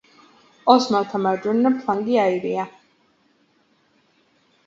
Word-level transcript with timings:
ოსმალთა 0.75 1.19
მარჯვენა 1.25 1.71
ფლანგი 1.75 2.17
აირია. 2.23 2.65